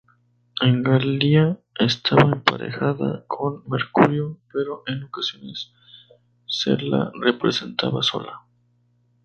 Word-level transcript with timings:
En 0.67 0.81
Galia 0.81 1.59
estaba 1.75 2.31
emparejada 2.31 3.23
con 3.27 3.61
Mercurio, 3.69 4.39
pero 4.51 4.81
en 4.87 5.03
ocasiones 5.03 5.73
se 6.47 6.75
la 6.81 7.11
representaba 7.13 8.01
sola. 8.01 8.41